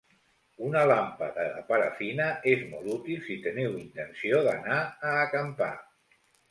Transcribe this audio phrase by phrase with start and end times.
[0.67, 5.75] Una làmpada de parafina és molt útil si teniu intenció d'anar a acampar.